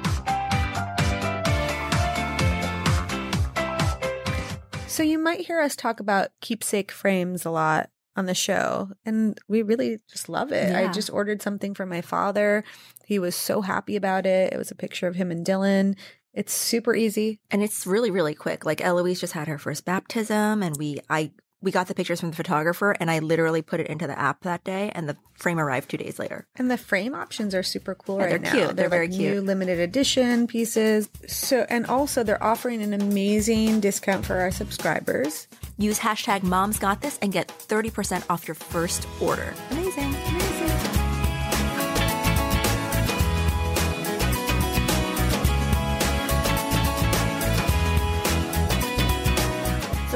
So 4.88 5.02
you 5.02 5.18
might 5.18 5.40
hear 5.40 5.60
us 5.60 5.74
talk 5.74 6.00
about 6.00 6.28
keepsake 6.42 6.90
frames 6.90 7.46
a 7.46 7.50
lot 7.50 7.88
on 8.14 8.26
the 8.26 8.34
show, 8.34 8.90
and 9.06 9.38
we 9.48 9.62
really 9.62 10.00
just 10.10 10.28
love 10.28 10.52
it. 10.52 10.74
I 10.74 10.92
just 10.92 11.08
ordered 11.10 11.40
something 11.40 11.74
for 11.74 11.86
my 11.86 12.02
father. 12.02 12.62
He 13.06 13.18
was 13.18 13.34
so 13.34 13.62
happy 13.62 13.96
about 13.96 14.26
it. 14.26 14.52
It 14.52 14.58
was 14.58 14.70
a 14.70 14.74
picture 14.74 15.06
of 15.06 15.14
him 15.14 15.30
and 15.30 15.46
Dylan. 15.46 15.96
It's 16.34 16.52
super 16.52 16.94
easy. 16.94 17.40
And 17.50 17.62
it's 17.62 17.86
really, 17.86 18.10
really 18.10 18.34
quick. 18.34 18.64
Like 18.64 18.80
Eloise 18.80 19.20
just 19.20 19.32
had 19.34 19.48
her 19.48 19.58
first 19.58 19.84
baptism 19.84 20.62
and 20.62 20.76
we 20.76 20.98
I 21.10 21.32
we 21.64 21.70
got 21.70 21.86
the 21.86 21.94
pictures 21.94 22.18
from 22.18 22.30
the 22.30 22.36
photographer 22.36 22.90
and 22.98 23.08
I 23.08 23.20
literally 23.20 23.62
put 23.62 23.78
it 23.78 23.86
into 23.86 24.08
the 24.08 24.18
app 24.18 24.42
that 24.42 24.64
day 24.64 24.90
and 24.96 25.08
the 25.08 25.16
frame 25.34 25.60
arrived 25.60 25.90
two 25.90 25.96
days 25.96 26.18
later. 26.18 26.44
And 26.56 26.68
the 26.68 26.76
frame 26.76 27.14
options 27.14 27.54
are 27.54 27.62
super 27.62 27.94
cool 27.94 28.16
Yeah, 28.18 28.22
right 28.24 28.30
they're 28.30 28.38
now. 28.40 28.50
cute. 28.66 28.76
They're 28.76 28.88
very 28.88 29.06
like 29.06 29.16
cute. 29.16 29.34
New 29.34 29.40
limited 29.42 29.78
edition 29.78 30.48
pieces. 30.48 31.08
So 31.28 31.64
and 31.68 31.86
also 31.86 32.24
they're 32.24 32.42
offering 32.42 32.82
an 32.82 32.94
amazing 32.94 33.78
discount 33.80 34.26
for 34.26 34.36
our 34.40 34.50
subscribers. 34.50 35.46
Use 35.78 36.00
hashtag 36.00 36.42
Mom's 36.42 36.78
Got 36.80 37.00
This 37.00 37.16
and 37.22 37.32
get 37.32 37.46
30% 37.48 38.24
off 38.28 38.48
your 38.48 38.54
first 38.56 39.06
order. 39.20 39.54
Amazing. 39.70 40.14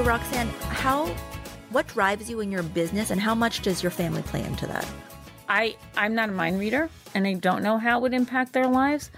Roxanne, 0.07 0.47
how 0.69 1.07
what 1.71 1.89
drives 1.89 2.31
you 2.31 2.39
in 2.39 2.53
your 2.53 2.63
business 2.63 3.11
and 3.11 3.21
how 3.21 3.35
much 3.35 3.63
does 3.63 3.83
your 3.83 3.91
family 3.91 4.23
play 4.23 4.41
into 4.45 4.65
that? 4.69 4.87
I 5.49 5.75
I'm 5.97 6.15
not 6.15 6.29
a 6.29 6.33
mind 6.33 6.61
reader, 6.61 6.89
and 7.13 7.27
I 7.27 7.35
don't 7.35 7.65
know 7.65 7.77
how 7.77 7.99
it 7.99 8.03
would 8.03 8.15
impact 8.15 8.53
their 8.53 8.69
lives. 8.69 9.11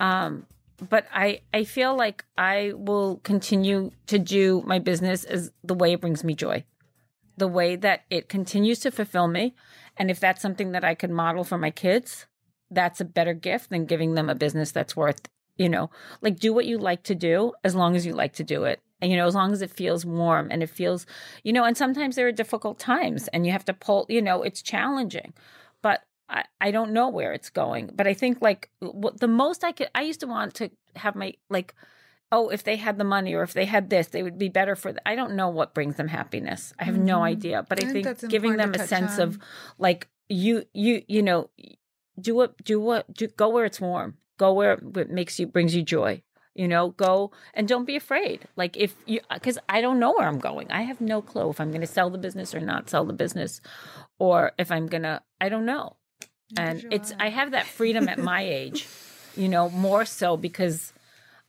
Um, 0.00 0.46
but 0.88 1.06
I 1.14 1.42
I 1.54 1.62
feel 1.62 1.96
like 1.96 2.24
I 2.36 2.72
will 2.74 3.20
continue 3.22 3.92
to 4.08 4.18
do 4.18 4.64
my 4.66 4.80
business 4.80 5.22
as 5.22 5.52
the 5.62 5.74
way 5.74 5.92
it 5.92 6.00
brings 6.00 6.24
me 6.24 6.34
joy, 6.34 6.64
the 7.36 7.46
way 7.46 7.76
that 7.76 8.02
it 8.10 8.28
continues 8.28 8.80
to 8.80 8.90
fulfill 8.90 9.28
me, 9.28 9.54
and 9.96 10.10
if 10.10 10.18
that's 10.18 10.42
something 10.42 10.72
that 10.72 10.82
I 10.82 10.96
could 10.96 11.10
model 11.10 11.44
for 11.44 11.56
my 11.56 11.70
kids, 11.70 12.26
that's 12.68 13.00
a 13.00 13.04
better 13.04 13.32
gift 13.32 13.70
than 13.70 13.86
giving 13.86 14.16
them 14.16 14.28
a 14.28 14.34
business 14.34 14.72
that's 14.72 14.96
worth 14.96 15.20
you 15.56 15.68
know 15.68 15.90
like 16.22 16.40
do 16.40 16.52
what 16.52 16.64
you 16.64 16.78
like 16.78 17.04
to 17.04 17.14
do 17.14 17.52
as 17.62 17.74
long 17.74 17.94
as 17.94 18.06
you 18.06 18.14
like 18.14 18.32
to 18.32 18.42
do 18.42 18.64
it 18.64 18.80
and 19.02 19.10
you 19.10 19.16
know 19.18 19.26
as 19.26 19.34
long 19.34 19.52
as 19.52 19.60
it 19.60 19.70
feels 19.70 20.06
warm 20.06 20.48
and 20.50 20.62
it 20.62 20.70
feels 20.70 21.04
you 21.42 21.52
know 21.52 21.64
and 21.64 21.76
sometimes 21.76 22.16
there 22.16 22.26
are 22.26 22.32
difficult 22.32 22.78
times 22.78 23.28
and 23.28 23.44
you 23.44 23.52
have 23.52 23.64
to 23.64 23.74
pull 23.74 24.06
you 24.08 24.22
know 24.22 24.42
it's 24.42 24.62
challenging 24.62 25.34
but 25.82 26.04
I, 26.32 26.44
I 26.60 26.70
don't 26.70 26.92
know 26.92 27.08
where 27.08 27.32
it's 27.32 27.50
going. 27.50 27.90
But 27.94 28.06
I 28.06 28.14
think 28.14 28.38
like 28.40 28.70
what 28.80 29.20
the 29.20 29.28
most 29.28 29.62
I 29.62 29.72
could 29.72 29.88
I 29.94 30.02
used 30.02 30.20
to 30.20 30.26
want 30.26 30.54
to 30.54 30.70
have 30.96 31.14
my 31.14 31.34
like 31.50 31.74
oh 32.32 32.48
if 32.48 32.64
they 32.64 32.76
had 32.76 32.98
the 32.98 33.04
money 33.04 33.34
or 33.34 33.42
if 33.42 33.52
they 33.52 33.66
had 33.66 33.90
this 33.90 34.08
they 34.08 34.22
would 34.22 34.38
be 34.38 34.48
better 34.48 34.74
for 34.74 34.92
th- 34.92 35.02
I 35.04 35.14
don't 35.14 35.36
know 35.36 35.48
what 35.48 35.74
brings 35.74 35.96
them 35.96 36.08
happiness. 36.08 36.72
I 36.78 36.84
have 36.84 36.96
no 36.96 37.22
idea. 37.22 37.64
But 37.68 37.84
I, 37.84 37.88
I 37.88 37.92
think 37.92 38.18
think, 38.18 38.30
giving 38.30 38.56
them 38.56 38.74
a 38.74 38.86
sense 38.86 39.18
of 39.18 39.38
like 39.78 40.08
you 40.28 40.64
you 40.72 41.02
you 41.06 41.22
know 41.22 41.50
do 42.18 42.34
what 42.34 42.56
do 42.64 42.80
what 42.80 43.12
do, 43.12 43.28
go 43.28 43.50
where 43.50 43.66
it's 43.66 43.80
warm. 43.80 44.16
Go 44.38 44.54
where 44.54 44.72
it 44.96 45.10
makes 45.10 45.38
you 45.38 45.46
brings 45.46 45.74
you 45.74 45.82
joy. 45.82 46.22
You 46.54 46.68
know, 46.68 46.90
go 46.90 47.30
and 47.54 47.66
don't 47.66 47.86
be 47.86 47.96
afraid. 47.96 48.46
Like 48.56 48.76
if 48.76 48.94
you, 49.06 49.20
because 49.32 49.58
I 49.68 49.80
don't 49.80 49.98
know 49.98 50.12
where 50.12 50.28
I'm 50.28 50.38
going. 50.38 50.70
I 50.70 50.82
have 50.82 51.00
no 51.00 51.22
clue 51.22 51.48
if 51.50 51.60
I'm 51.60 51.70
going 51.70 51.80
to 51.80 51.86
sell 51.86 52.10
the 52.10 52.18
business 52.18 52.54
or 52.54 52.60
not 52.60 52.90
sell 52.90 53.04
the 53.04 53.14
business, 53.14 53.60
or 54.18 54.52
if 54.58 54.70
I'm 54.70 54.86
gonna. 54.86 55.22
I 55.40 55.48
don't 55.48 55.64
know. 55.64 55.96
And 56.56 56.86
it's 56.90 57.12
I 57.18 57.30
have 57.30 57.52
that 57.52 57.66
freedom 57.66 58.08
at 58.08 58.18
my 58.18 58.42
age, 58.42 58.86
you 59.36 59.48
know, 59.48 59.70
more 59.70 60.04
so 60.04 60.36
because 60.36 60.92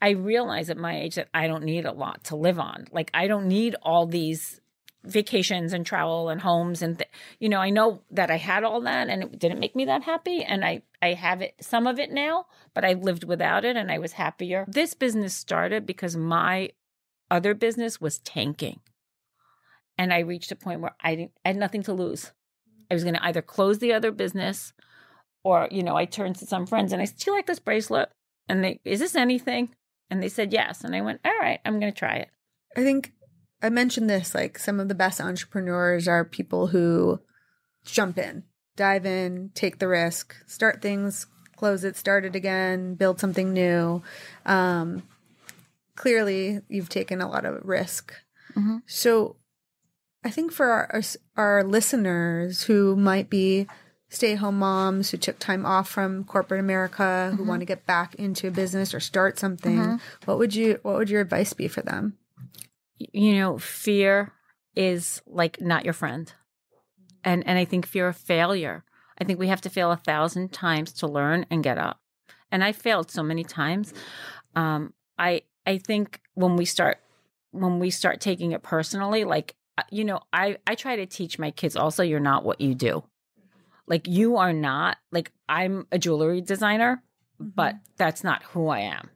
I 0.01 0.11
realize 0.11 0.69
at 0.69 0.77
my 0.77 0.99
age 0.99 1.15
that 1.15 1.29
I 1.33 1.47
don't 1.47 1.63
need 1.63 1.85
a 1.85 1.91
lot 1.91 2.23
to 2.25 2.35
live 2.35 2.59
on. 2.59 2.87
Like 2.91 3.11
I 3.13 3.27
don't 3.27 3.47
need 3.47 3.75
all 3.81 4.05
these 4.05 4.61
vacations 5.05 5.73
and 5.73 5.85
travel 5.85 6.29
and 6.29 6.41
homes 6.41 6.81
and 6.81 6.99
th- 6.99 7.09
you 7.39 7.49
know 7.49 7.59
I 7.59 7.69
know 7.69 8.01
that 8.11 8.31
I 8.31 8.37
had 8.37 8.63
all 8.63 8.79
that 8.81 9.09
and 9.09 9.23
it 9.23 9.39
didn't 9.39 9.59
make 9.59 9.75
me 9.75 9.85
that 9.85 10.03
happy 10.03 10.43
and 10.43 10.63
I 10.63 10.83
I 11.01 11.13
have 11.13 11.41
it 11.41 11.55
some 11.59 11.87
of 11.87 11.99
it 11.99 12.11
now 12.11 12.45
but 12.73 12.85
I 12.85 12.93
lived 12.93 13.25
without 13.25 13.65
it 13.65 13.75
and 13.75 13.91
I 13.91 13.99
was 13.99 14.13
happier. 14.13 14.65
This 14.67 14.93
business 14.93 15.33
started 15.33 15.85
because 15.85 16.15
my 16.15 16.69
other 17.29 17.53
business 17.53 17.99
was 17.99 18.19
tanking. 18.19 18.79
And 19.97 20.13
I 20.13 20.19
reached 20.19 20.51
a 20.51 20.55
point 20.55 20.81
where 20.81 20.95
I 21.01 21.15
didn't 21.15 21.31
I 21.43 21.49
had 21.49 21.57
nothing 21.57 21.83
to 21.83 21.93
lose. 21.93 22.31
I 22.89 22.93
was 22.93 23.03
going 23.03 23.15
to 23.15 23.25
either 23.25 23.41
close 23.41 23.79
the 23.79 23.93
other 23.93 24.11
business 24.11 24.73
or 25.43 25.67
you 25.71 25.83
know 25.83 25.95
I 25.95 26.05
turned 26.05 26.37
to 26.37 26.45
some 26.45 26.65
friends 26.65 26.93
and 26.93 27.01
I 27.01 27.05
said, 27.05 27.17
"Do 27.17 27.31
you 27.31 27.37
like 27.37 27.45
this 27.45 27.59
bracelet?" 27.59 28.09
And 28.47 28.63
they, 28.63 28.79
"Is 28.85 28.99
this 28.99 29.15
anything?" 29.15 29.75
And 30.09 30.21
they 30.21 30.29
said, 30.29 30.53
"Yes." 30.53 30.83
And 30.83 30.95
I 30.95 31.01
went, 31.01 31.21
"All 31.25 31.37
right, 31.39 31.59
I'm 31.65 31.79
going 31.79 31.91
to 31.93 31.97
try 31.97 32.15
it." 32.15 32.29
I 32.75 32.81
think 32.81 33.13
I 33.63 33.69
mentioned 33.69 34.09
this 34.09 34.35
like 34.35 34.59
some 34.59 34.79
of 34.79 34.89
the 34.89 34.95
best 34.95 35.21
entrepreneurs 35.21 36.07
are 36.07 36.25
people 36.25 36.67
who 36.67 37.21
jump 37.85 38.17
in, 38.17 38.43
dive 38.75 39.05
in, 39.05 39.51
take 39.55 39.79
the 39.79 39.87
risk, 39.87 40.35
start 40.45 40.81
things, 40.81 41.25
close 41.55 41.83
it, 41.85 41.95
start 41.95 42.25
it 42.25 42.35
again, 42.35 42.95
build 42.95 43.19
something 43.21 43.53
new. 43.53 44.03
Um, 44.45 45.03
clearly, 45.95 46.59
you've 46.67 46.89
taken 46.89 47.21
a 47.21 47.29
lot 47.29 47.45
of 47.45 47.63
risk. 47.63 48.13
Mhm. 48.55 48.81
So, 48.85 49.37
I 50.25 50.29
think 50.29 50.51
for 50.51 50.67
our 50.67 51.01
our 51.35 51.63
listeners 51.63 52.63
who 52.63 52.95
might 52.95 53.29
be 53.29 53.67
stay 54.09 54.35
home 54.35 54.59
moms 54.59 55.09
who 55.09 55.17
took 55.17 55.39
time 55.39 55.65
off 55.65 55.89
from 55.89 56.23
corporate 56.25 56.59
America 56.59 57.33
who 57.35 57.43
want 57.43 57.61
to 57.61 57.65
get 57.65 57.85
back 57.85 58.13
into 58.15 58.47
a 58.47 58.51
business 58.51 58.93
or 58.93 58.99
start 58.99 59.39
something, 59.39 59.99
what 60.25 60.37
would 60.37 60.53
you 60.53 60.79
what 60.83 60.97
would 60.97 61.09
your 61.09 61.21
advice 61.21 61.53
be 61.53 61.67
for 61.67 61.81
them? 61.81 62.17
You 62.97 63.33
know 63.35 63.57
fear 63.57 64.31
is 64.75 65.21
like 65.27 65.61
not 65.61 65.83
your 65.85 65.93
friend. 65.93 66.33
And 67.23 67.45
and 67.47 67.57
i 67.57 67.65
think 67.65 67.85
fear 67.85 68.07
of 68.07 68.17
failure 68.17 68.83
i 69.19 69.23
think 69.23 69.39
we 69.39 69.47
have 69.47 69.61
to 69.61 69.69
fail 69.69 69.91
a 69.91 69.97
thousand 69.97 70.51
times 70.51 70.91
to 70.93 71.07
learn 71.07 71.45
and 71.49 71.63
get 71.63 71.77
up. 71.77 71.99
And 72.51 72.63
i 72.63 72.71
failed 72.71 73.09
so 73.11 73.23
many 73.23 73.43
times. 73.43 73.93
Um 74.55 74.93
i 75.17 75.41
i 75.65 75.77
think 75.77 76.21
when 76.33 76.55
we 76.55 76.65
start 76.65 76.97
when 77.51 77.79
we 77.79 77.89
start 77.91 78.19
taking 78.19 78.51
it 78.51 78.63
personally 78.63 79.23
like 79.23 79.55
uh, 79.77 79.83
you 79.91 80.03
know 80.03 80.19
i 80.33 80.57
i 80.67 80.75
try 80.75 80.95
to 80.95 81.05
teach 81.05 81.39
my 81.39 81.51
kids 81.51 81.75
also 81.75 82.03
you're 82.03 82.19
not 82.19 82.43
what 82.43 82.59
you 82.61 82.75
do. 82.75 83.03
Like 83.87 84.07
you 84.07 84.37
are 84.37 84.53
not 84.53 84.97
like 85.11 85.31
i'm 85.47 85.87
a 85.91 85.97
jewelry 85.99 86.41
designer 86.41 87.01
but 87.39 87.75
that's 87.97 88.23
not 88.23 88.43
who 88.43 88.67
i 88.69 88.79
am. 88.79 89.09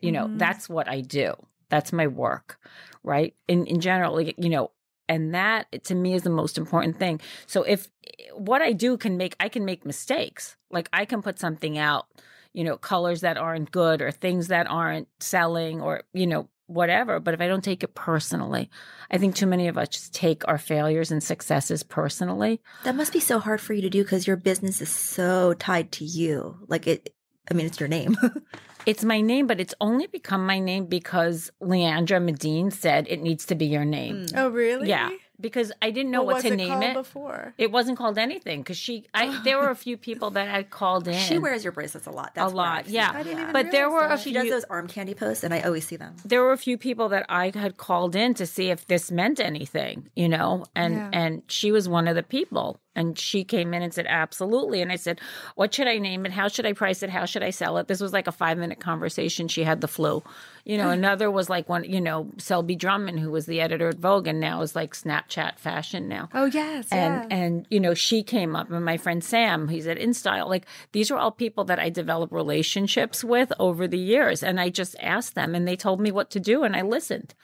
You 0.00 0.12
know 0.12 0.26
Mhm. 0.28 0.38
that's 0.38 0.68
what 0.68 0.88
i 0.88 1.00
do 1.00 1.34
that's 1.74 1.92
my 1.92 2.06
work 2.06 2.58
right 3.02 3.34
in 3.48 3.66
in 3.66 3.80
general 3.80 4.20
you 4.20 4.48
know 4.48 4.70
and 5.08 5.34
that 5.34 5.66
to 5.82 5.94
me 5.94 6.14
is 6.14 6.22
the 6.22 6.30
most 6.30 6.56
important 6.56 6.96
thing 6.98 7.20
so 7.46 7.62
if 7.64 7.90
what 8.32 8.62
i 8.62 8.72
do 8.72 8.96
can 8.96 9.16
make 9.16 9.34
i 9.40 9.48
can 9.48 9.64
make 9.64 9.84
mistakes 9.84 10.56
like 10.70 10.88
i 10.92 11.04
can 11.04 11.20
put 11.20 11.38
something 11.40 11.76
out 11.76 12.06
you 12.52 12.62
know 12.62 12.76
colors 12.76 13.22
that 13.22 13.36
aren't 13.36 13.72
good 13.72 14.00
or 14.00 14.12
things 14.12 14.46
that 14.48 14.68
aren't 14.68 15.08
selling 15.18 15.80
or 15.80 16.04
you 16.12 16.28
know 16.28 16.48
whatever 16.66 17.18
but 17.18 17.34
if 17.34 17.40
i 17.40 17.48
don't 17.48 17.64
take 17.64 17.82
it 17.82 17.94
personally 17.94 18.70
i 19.10 19.18
think 19.18 19.34
too 19.34 19.46
many 19.46 19.66
of 19.66 19.76
us 19.76 19.88
just 19.88 20.14
take 20.14 20.46
our 20.46 20.58
failures 20.58 21.10
and 21.10 21.22
successes 21.22 21.82
personally 21.82 22.62
That 22.84 22.94
must 22.94 23.12
be 23.12 23.20
so 23.20 23.38
hard 23.40 23.60
for 23.60 23.74
you 23.74 23.82
to 23.82 23.90
do 23.90 24.02
because 24.02 24.26
your 24.26 24.36
business 24.36 24.80
is 24.80 24.88
so 24.88 25.54
tied 25.54 25.90
to 25.92 26.04
you. 26.04 26.56
Like 26.68 26.86
it, 26.86 27.14
I 27.50 27.54
mean, 27.54 27.66
it's 27.66 27.80
your 27.80 27.88
name. 27.88 28.16
it's 28.86 29.04
my 29.04 29.20
name 29.20 29.46
but 29.46 29.60
it's 29.60 29.74
only 29.80 30.06
become 30.06 30.46
my 30.46 30.58
name 30.58 30.86
because 30.86 31.50
leandra 31.62 32.22
medine 32.22 32.70
said 32.70 33.06
it 33.08 33.20
needs 33.22 33.44
to 33.46 33.54
be 33.54 33.66
your 33.66 33.84
name 33.84 34.26
Oh, 34.36 34.48
really? 34.48 34.88
yeah 34.88 35.10
because 35.44 35.70
i 35.82 35.90
didn't 35.90 36.10
know 36.10 36.22
what 36.22 36.36
what, 36.36 36.42
to 36.42 36.52
it 36.54 36.56
name 36.56 36.82
it 36.82 36.94
before? 36.94 37.54
It 37.58 37.70
wasn't 37.70 37.98
called 37.98 38.18
anything 38.18 38.62
because 38.62 38.76
she. 38.78 39.04
I 39.14 39.40
there 39.44 39.58
were 39.58 39.70
a 39.70 39.76
few 39.76 39.96
people 40.08 40.30
that 40.30 40.48
had 40.48 40.70
called 40.70 41.06
in. 41.06 41.14
she 41.28 41.38
wears 41.38 41.62
your 41.62 41.72
bracelets 41.72 42.06
a 42.06 42.10
lot. 42.10 42.34
That's 42.34 42.52
a 42.52 42.56
lot, 42.56 42.78
I've 42.80 42.88
yeah. 42.88 43.12
I 43.14 43.22
didn't 43.22 43.40
even 43.42 43.52
But 43.52 43.70
there 43.70 43.88
realize 43.88 44.00
were 44.00 44.06
a 44.06 44.16
that. 44.16 44.20
She 44.20 44.32
does 44.32 44.48
those 44.50 44.64
arm 44.64 44.88
candy 44.88 45.14
posts, 45.14 45.44
and 45.44 45.52
I 45.52 45.60
always 45.60 45.86
see 45.86 45.96
them. 45.96 46.16
there 46.24 46.42
were 46.42 46.52
a 46.52 46.56
few 46.58 46.76
people 46.78 47.08
that 47.10 47.26
I 47.28 47.52
had 47.54 47.76
called 47.76 48.16
in 48.16 48.34
to 48.34 48.46
see 48.46 48.70
if 48.70 48.86
this 48.86 49.10
meant 49.10 49.38
anything, 49.38 50.08
you 50.16 50.28
know, 50.28 50.64
and 50.74 50.94
Yeah. 50.94 51.10
and 51.12 51.42
she 51.46 51.70
was 51.70 51.88
one 51.88 52.08
of 52.08 52.16
the 52.16 52.22
people, 52.22 52.80
and 52.96 53.18
she 53.18 53.44
came 53.44 53.74
in 53.74 53.82
and 53.82 53.92
said 53.92 54.06
absolutely, 54.08 54.80
and 54.82 54.90
I 54.90 54.96
said, 54.96 55.20
what 55.54 55.74
should 55.74 55.88
I 55.88 55.98
name 55.98 56.24
it? 56.26 56.32
How 56.32 56.48
should 56.48 56.66
I 56.66 56.72
price 56.72 57.02
it? 57.02 57.10
How 57.10 57.26
should 57.26 57.42
I 57.42 57.50
sell 57.50 57.76
it? 57.78 57.86
This 57.88 58.00
was 58.00 58.12
like 58.12 58.26
a 58.26 58.32
five 58.32 58.56
minute 58.58 58.80
conversation. 58.80 59.48
She 59.48 59.64
had 59.64 59.80
the 59.80 59.88
flu, 59.88 60.22
you 60.64 60.76
know. 60.76 60.90
Another 60.90 61.30
was 61.30 61.50
like 61.50 61.68
one, 61.68 61.84
you 61.84 62.00
know, 62.00 62.30
Selby 62.38 62.76
Drummond, 62.76 63.20
who 63.20 63.30
was 63.30 63.46
the 63.46 63.60
editor 63.60 63.88
at 63.88 63.98
Vogue, 63.98 64.26
and 64.26 64.40
now 64.40 64.62
is 64.62 64.74
like 64.74 64.94
Snapchat 64.94 65.58
fashion 65.58 66.08
now. 66.08 66.28
Oh 66.34 66.46
yes, 66.46 66.86
and 66.90 67.30
yeah. 67.30 67.36
and 67.36 67.66
you 67.70 67.80
know 67.80 67.94
she 67.94 68.22
came 68.22 68.54
up 68.56 68.70
and 68.70 68.84
my 68.84 68.96
friend 68.96 69.22
sam 69.24 69.68
he's 69.68 69.86
at 69.86 69.98
instyle 69.98 70.48
like 70.48 70.66
these 70.92 71.10
are 71.10 71.18
all 71.18 71.30
people 71.30 71.64
that 71.64 71.78
i 71.78 71.88
developed 71.88 72.32
relationships 72.32 73.24
with 73.24 73.52
over 73.58 73.86
the 73.88 73.98
years 73.98 74.42
and 74.42 74.60
i 74.60 74.68
just 74.68 74.96
asked 75.00 75.34
them 75.34 75.54
and 75.54 75.66
they 75.66 75.76
told 75.76 76.00
me 76.00 76.10
what 76.10 76.30
to 76.30 76.40
do 76.40 76.62
and 76.62 76.76
i 76.76 76.82
listened 76.82 77.34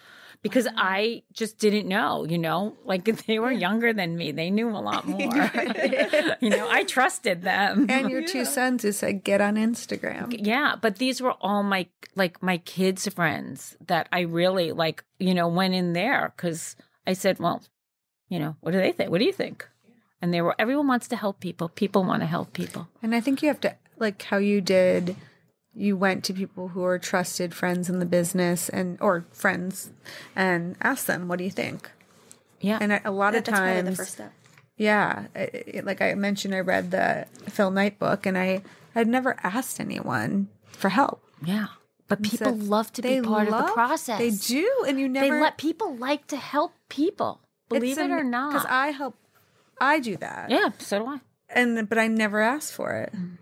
because 0.42 0.66
i 0.76 1.22
just 1.32 1.58
didn't 1.58 1.86
know 1.88 2.24
you 2.24 2.38
know? 2.38 2.76
Like 2.84 3.04
they 3.26 3.38
were 3.38 3.52
younger 3.52 3.92
than 3.92 4.16
me. 4.16 4.32
They 4.32 4.50
knew 4.50 4.68
a 4.70 4.78
lot 4.90 5.06
more. 5.14 5.20
You 6.40 6.50
know 6.50 6.66
i 6.70 6.84
trusted 6.84 7.42
them. 7.42 7.86
And 7.88 8.10
your 8.10 8.26
two 8.26 8.44
sons 8.44 8.82
who 8.82 8.92
said 8.92 9.24
get 9.24 9.40
on 9.40 9.56
Instagram. 9.56 10.34
yeah 10.38 10.76
but 10.80 10.96
these 10.96 11.20
were 11.20 11.34
all 11.40 11.62
my 11.62 11.86
like 12.16 12.42
my 12.42 12.58
kids 12.58 13.06
friends 13.08 13.76
that 13.86 14.08
i 14.12 14.20
really 14.20 14.72
like 14.72 15.04
you 15.18 15.34
know 15.34 15.48
went 15.48 15.74
in 15.74 15.92
there 15.92 16.32
because 16.36 16.76
i 17.06 17.12
said 17.12 17.38
well 17.38 17.62
you 18.28 18.38
know 18.38 18.56
what 18.60 18.72
do 18.72 18.78
they 18.78 18.92
think 18.92 19.10
what 19.10 19.18
do 19.18 19.24
you 19.24 19.32
think? 19.32 19.66
And 20.22 20.34
they 20.34 20.42
were 20.42 20.54
everyone 20.58 20.86
wants 20.86 21.08
to 21.08 21.16
help 21.16 21.40
people. 21.40 21.68
People 21.70 22.04
want 22.04 22.20
to 22.22 22.26
help 22.26 22.52
people. 22.52 22.88
And 23.02 23.14
I 23.14 23.20
think 23.20 23.40
you 23.42 23.48
have 23.48 23.60
to 23.62 23.74
like 23.98 24.22
how 24.22 24.36
you 24.36 24.60
did. 24.60 25.16
You 25.74 25.96
went 25.96 26.24
to 26.24 26.32
people 26.34 26.68
who 26.68 26.82
are 26.84 26.98
trusted 26.98 27.54
friends 27.54 27.88
in 27.88 28.00
the 28.00 28.06
business 28.06 28.68
and 28.68 28.98
or 29.00 29.24
friends, 29.32 29.90
and 30.34 30.76
asked 30.82 31.06
them, 31.06 31.28
"What 31.28 31.38
do 31.38 31.44
you 31.44 31.50
think?" 31.50 31.90
yeah 32.60 32.78
And 32.80 33.00
a 33.04 33.10
lot 33.10 33.34
of 33.34 33.44
That's 33.44 33.56
probably 33.58 33.74
times, 33.82 33.90
the 33.90 33.96
first 33.96 34.12
step. 34.14 34.32
yeah, 34.76 35.26
I- 35.34 35.64
I- 35.76 35.80
like 35.80 36.02
I 36.02 36.14
mentioned, 36.14 36.54
I 36.54 36.60
read 36.60 36.90
the 36.90 37.26
Phil 37.48 37.70
Knight 37.70 37.98
book, 37.98 38.26
and 38.26 38.36
I 38.36 38.62
had 38.94 39.06
never 39.08 39.36
asked 39.42 39.80
anyone 39.80 40.48
for 40.72 40.88
help. 40.90 41.22
yeah 41.42 41.68
but 42.08 42.22
people 42.22 42.46
said 42.58 42.62
love 42.64 42.92
to 42.92 43.02
be 43.02 43.20
part 43.22 43.46
of 43.46 43.54
the 43.66 43.72
process 43.72 44.18
They 44.18 44.30
do, 44.30 44.66
and 44.88 44.98
you 44.98 45.08
never 45.08 45.32
they 45.36 45.40
let 45.40 45.56
people 45.56 45.94
like 45.94 46.26
to 46.26 46.36
help 46.36 46.72
people 46.88 47.40
believe 47.68 47.96
it 47.98 48.10
or 48.10 48.24
not 48.24 48.52
because 48.52 48.66
I 48.68 48.90
help. 48.90 49.14
I 49.80 50.00
do 50.00 50.16
that. 50.16 50.50
yeah 50.50 50.70
so 50.78 50.98
do 50.98 51.06
i 51.06 51.20
and 51.48 51.88
but 51.88 51.98
I 51.98 52.08
never 52.08 52.40
asked 52.40 52.72
for 52.72 52.92
it. 52.94 53.12
Mm. 53.14 53.38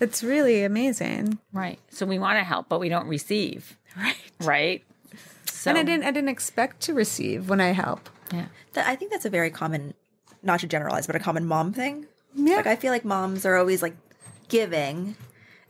It's 0.00 0.22
really 0.24 0.64
amazing, 0.64 1.38
right 1.52 1.78
so 1.90 2.04
we 2.06 2.18
want 2.18 2.38
to 2.38 2.44
help 2.44 2.68
but 2.68 2.80
we 2.80 2.88
don't 2.88 3.06
receive 3.06 3.76
right? 3.96 4.16
right 4.40 4.82
so 5.46 5.70
And 5.70 5.78
I 5.78 5.82
didn't. 5.84 6.04
I 6.04 6.10
didn't 6.10 6.30
expect 6.30 6.80
to 6.82 6.94
receive 6.94 7.48
when 7.48 7.60
I 7.60 7.70
help. 7.72 8.08
yeah 8.32 8.46
That, 8.72 8.88
I 8.88 8.96
think 8.96 9.12
that's 9.12 9.24
a 9.26 9.30
very 9.30 9.50
common, 9.50 9.94
not 10.42 10.58
to 10.60 10.66
generalize, 10.66 11.06
but 11.06 11.14
a 11.14 11.20
common 11.20 11.46
mom 11.46 11.72
thing. 11.72 12.06
Yeah. 12.34 12.56
Like 12.56 12.66
I 12.66 12.74
feel 12.76 12.90
like 12.90 13.04
moms 13.04 13.46
are 13.46 13.56
always 13.56 13.80
like 13.82 13.94
giving, 14.48 15.14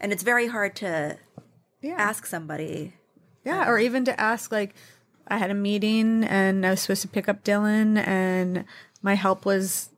and 0.01 0.13
it's 0.13 0.23
very 0.23 0.47
hard 0.47 0.75
to 0.77 1.19
Yeah, 1.83 1.97
ask 1.99 2.25
somebody. 2.25 2.95
yeah, 3.45 3.69
or 3.69 3.79
even 3.79 4.05
to 4.07 4.19
ask. 4.19 4.51
Like, 4.51 4.75
I 5.29 5.37
had 5.37 5.51
a 5.51 5.55
meeting 5.55 6.25
and 6.25 6.65
I 6.65 6.71
was 6.71 6.81
supposed 6.81 7.03
to 7.03 7.09
pick 7.09 7.29
up 7.29 7.45
Dylan, 7.45 7.99
and 7.99 8.65
my 9.03 9.15
help 9.15 9.45
was 9.45 9.91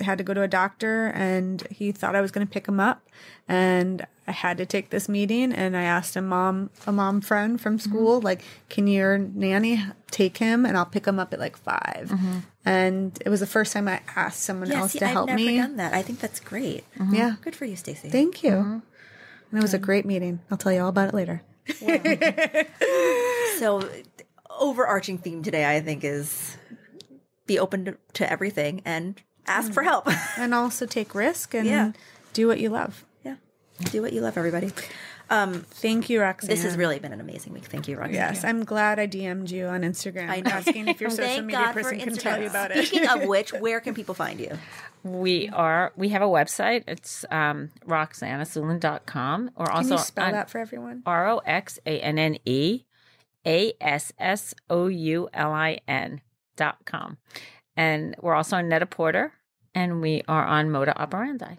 had 0.00 0.18
to 0.18 0.24
go 0.24 0.34
to 0.34 0.42
a 0.42 0.48
doctor, 0.48 1.06
and 1.14 1.62
he 1.70 1.92
thought 1.92 2.14
I 2.14 2.20
was 2.20 2.30
going 2.30 2.46
to 2.46 2.52
pick 2.52 2.66
him 2.66 2.80
up, 2.80 3.06
and 3.48 4.06
I 4.28 4.32
had 4.32 4.58
to 4.58 4.66
take 4.66 4.90
this 4.90 5.08
meeting, 5.08 5.52
and 5.52 5.76
I 5.76 5.82
asked 5.82 6.16
a 6.16 6.22
mom, 6.22 6.70
a 6.86 6.92
mom 6.92 7.20
friend 7.20 7.60
from 7.60 7.78
Mm-hmm. 7.78 7.90
school, 7.90 8.20
like, 8.20 8.42
can 8.68 8.86
your 8.86 9.18
nanny 9.18 9.82
take 10.10 10.38
him, 10.38 10.64
and 10.66 10.76
I'll 10.76 10.84
pick 10.86 11.06
him 11.06 11.18
up 11.18 11.32
at 11.32 11.38
like 11.40 11.56
5 11.56 12.12
And 12.64 13.16
it 13.24 13.28
was 13.28 13.40
the 13.40 13.46
first 13.46 13.72
time 13.72 13.86
I 13.88 14.00
asked 14.16 14.42
someone 14.42 14.68
Mm-hmm. 14.68 14.72
Yeah, 14.76 14.82
else 14.82 14.92
see, 14.92 14.98
to 15.00 15.04
I've 15.06 15.10
help 15.12 15.26
never 15.28 15.38
me. 15.40 15.56
done 15.58 15.76
that. 15.76 15.94
I 15.94 16.02
think 16.02 16.18
that's 16.20 16.40
great. 16.40 16.84
Yeah. 17.12 17.36
Good 17.42 17.54
for 17.54 17.64
you, 17.66 17.76
Stacy. 17.76 18.08
Thank 18.08 18.42
you. 18.42 18.50
Mm-hmm. 18.50 18.78
And 19.50 19.58
it 19.60 19.62
was 19.62 19.74
a 19.74 19.78
great 19.78 20.04
meeting. 20.04 20.40
I'll 20.50 20.58
tell 20.58 20.72
you 20.72 20.80
all 20.80 20.88
about 20.88 21.08
it 21.08 21.14
later. 21.14 21.42
So, 23.58 23.88
overarching 24.50 25.16
theme 25.18 25.42
today, 25.42 25.64
I 25.76 25.80
think, 25.80 26.04
is 26.04 26.58
be 27.46 27.58
open 27.58 27.86
to, 27.86 27.96
to 28.14 28.30
everything 28.30 28.82
and 28.84 29.20
ask 29.46 29.72
for 29.72 29.82
help. 29.82 30.08
And 30.38 30.52
also 30.54 30.86
take 30.86 31.14
risk 31.14 31.54
and 31.54 31.66
Yeah. 31.66 31.92
do 32.32 32.46
what 32.46 32.58
you 32.60 32.68
love. 32.70 33.04
yeah, 33.24 33.36
do 33.90 34.02
what 34.02 34.12
you 34.12 34.20
love, 34.20 34.36
everybody. 34.36 34.70
Um, 35.28 35.64
Thank 35.70 36.08
you, 36.08 36.20
Roxanne. 36.20 36.48
this 36.50 36.62
has 36.62 36.76
really 36.76 37.00
been 37.00 37.12
an 37.12 37.20
amazing 37.20 37.52
week. 37.52 37.64
Thank 37.64 37.88
you, 37.88 37.96
Roxanne. 37.96 38.14
Yes, 38.14 38.44
I'm 38.44 38.62
glad 38.64 39.00
I 39.00 39.08
DM'd 39.08 39.50
you 39.50 39.66
on 39.66 39.80
Instagram 39.82 40.28
I 40.30 40.38
know. 40.40 40.50
asking 40.52 40.86
if 40.86 41.00
your 41.00 41.10
social 41.22 41.42
media 41.42 41.64
God 41.64 41.72
person 41.72 41.98
can 41.98 42.14
tell 42.14 42.40
you 42.40 42.46
about 42.46 42.70
it. 42.70 42.86
Speaking 42.86 43.08
of 43.08 43.24
which, 43.24 43.52
where 43.64 43.80
can 43.80 43.92
people 43.92 44.14
find 44.14 44.38
you? 44.38 44.56
We 45.02 45.48
are 45.48 45.92
we 45.96 46.10
have 46.10 46.22
a 46.22 46.26
website. 46.26 46.84
It's 46.86 47.24
um 47.32 47.70
roxanneassoulin.com 47.88 49.50
or 49.56 49.66
Can 49.66 49.74
also 49.76 49.94
you 49.96 49.98
spell 50.00 50.26
on 50.26 50.32
that 50.32 50.50
for 50.50 50.58
everyone? 50.58 51.02
R 51.06 51.28
O 51.28 51.38
X 51.38 51.78
A 51.86 52.00
N 52.00 52.18
N 52.18 52.38
E 52.44 52.84
A 53.46 53.72
S 53.80 54.12
S 54.18 54.54
O 54.70 54.86
U 54.88 55.28
L 55.34 55.52
I 55.52 55.80
N 55.88 56.20
dot 56.56 56.78
com. 56.84 57.18
And 57.76 58.14
we're 58.22 58.34
also 58.34 58.56
on 58.56 58.68
Net-a-Porter 58.68 59.32
and 59.76 60.00
we 60.00 60.22
are 60.26 60.44
on 60.44 60.70
Moda 60.70 60.96
Operandi. 60.96 61.58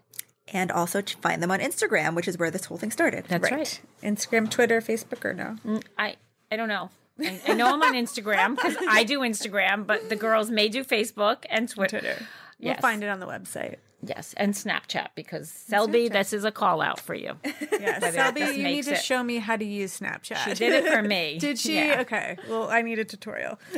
And 0.53 0.71
also 0.71 1.01
to 1.01 1.17
find 1.17 1.43
them 1.43 1.51
on 1.51 1.59
Instagram, 1.59 2.15
which 2.15 2.27
is 2.27 2.37
where 2.37 2.49
this 2.49 2.65
whole 2.65 2.77
thing 2.77 2.89
started. 2.91 3.25
That's 3.27 3.51
right. 3.51 3.81
Instagram, 4.01 4.49
Twitter, 4.49 4.81
Facebook, 4.81 5.23
or 5.25 5.33
no? 5.33 5.57
Mm, 5.65 5.83
I 5.97 6.15
I 6.51 6.55
don't 6.55 6.69
know. 6.69 6.89
I, 7.19 7.41
I 7.47 7.53
know 7.53 7.67
I'm 7.73 7.81
on 7.81 7.93
Instagram 7.93 8.55
because 8.55 8.75
I 8.89 9.03
do 9.03 9.19
Instagram, 9.19 9.85
but 9.85 10.09
the 10.09 10.15
girls 10.15 10.49
may 10.49 10.69
do 10.69 10.83
Facebook 10.83 11.45
and 11.49 11.67
Twitter. 11.67 11.99
Twitter. 11.99 12.25
Yes. 12.59 12.77
We'll 12.77 12.81
find 12.89 13.03
it 13.03 13.07
on 13.09 13.19
the 13.19 13.27
website. 13.27 13.75
Yes, 14.01 14.33
and 14.37 14.53
Snapchat 14.53 15.09
because 15.15 15.49
Selby, 15.49 16.07
this 16.07 16.31
is 16.31 16.43
a 16.45 16.51
call 16.51 16.81
out 16.81 16.99
for 16.99 17.13
you. 17.15 17.33
Yeah, 17.79 17.99
Selby, 17.99 18.41
you 18.41 18.63
need 18.63 18.83
to 18.85 18.93
it- 18.93 19.03
show 19.03 19.21
me 19.23 19.37
how 19.37 19.55
to 19.57 19.65
use 19.65 19.99
Snapchat. 19.99 20.37
She 20.45 20.53
did 20.53 20.85
it 20.85 20.91
for 20.91 21.01
me. 21.01 21.37
Did 21.39 21.59
she? 21.59 21.75
Yeah. 21.75 22.01
Okay. 22.01 22.37
Well, 22.49 22.69
I 22.69 22.81
need 22.81 22.99
a 22.99 23.05
tutorial. 23.05 23.59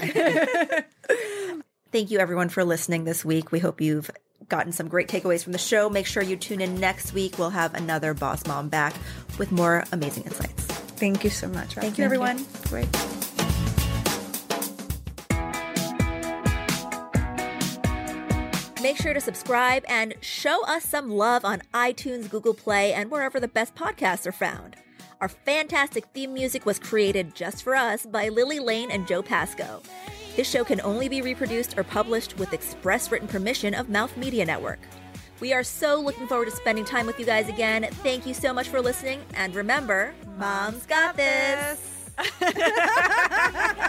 Thank 1.91 2.11
you, 2.11 2.19
everyone, 2.19 2.49
for 2.49 2.63
listening 2.63 3.03
this 3.05 3.25
week. 3.25 3.51
We 3.51 3.59
hope 3.59 3.81
you've 3.81 4.11
gotten 4.49 4.71
some 4.71 4.87
great 4.87 5.07
takeaways 5.07 5.43
from 5.43 5.53
the 5.53 5.59
show. 5.59 5.89
Make 5.89 6.05
sure 6.05 6.23
you 6.23 6.35
tune 6.35 6.61
in 6.61 6.79
next 6.79 7.13
week. 7.13 7.37
We'll 7.37 7.51
have 7.51 7.73
another 7.75 8.13
Boss 8.13 8.45
Mom 8.45 8.67
back 8.69 8.93
with 9.37 9.51
more 9.51 9.85
amazing 9.91 10.23
insights. 10.23 10.65
Thank 10.65 11.23
you 11.23 11.29
so 11.29 11.47
much. 11.47 11.75
Thank 11.75 11.97
you, 11.97 12.03
everyone. 12.03 12.45
Great. 12.67 12.87
Make 18.81 18.97
sure 18.97 19.13
to 19.13 19.21
subscribe 19.21 19.83
and 19.89 20.15
show 20.21 20.65
us 20.65 20.85
some 20.85 21.09
love 21.09 21.43
on 21.43 21.61
iTunes, 21.73 22.29
Google 22.29 22.53
Play, 22.53 22.93
and 22.93 23.11
wherever 23.11 23.39
the 23.39 23.47
best 23.47 23.75
podcasts 23.75 24.25
are 24.25 24.31
found. 24.31 24.77
Our 25.19 25.27
fantastic 25.27 26.05
theme 26.13 26.33
music 26.33 26.65
was 26.65 26.79
created 26.79 27.35
just 27.35 27.63
for 27.63 27.75
us 27.75 28.05
by 28.05 28.29
Lily 28.29 28.59
Lane 28.59 28.89
and 28.89 29.05
Joe 29.05 29.21
Pasco. 29.21 29.81
This 30.39 30.49
show 30.49 30.63
can 30.63 30.79
only 30.85 31.09
be 31.09 31.21
reproduced 31.21 31.77
or 31.77 31.83
published 31.83 32.37
with 32.37 32.53
express 32.53 33.11
written 33.11 33.27
permission 33.27 33.73
of 33.73 33.89
Mouth 33.89 34.15
Media 34.15 34.45
Network. 34.45 34.79
We 35.41 35.51
are 35.51 35.63
so 35.63 35.99
looking 35.99 36.29
forward 36.29 36.45
to 36.45 36.51
spending 36.51 36.85
time 36.85 37.05
with 37.05 37.19
you 37.19 37.25
guys 37.25 37.49
again. 37.49 37.85
Thank 38.03 38.25
you 38.25 38.33
so 38.33 38.53
much 38.53 38.69
for 38.69 38.79
listening, 38.79 39.19
and 39.33 39.53
remember, 39.53 40.13
Mom's 40.37 40.85
got 40.85 41.17
this. 41.17 42.09